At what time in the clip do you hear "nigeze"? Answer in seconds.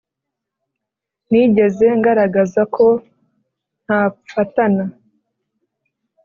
1.29-1.85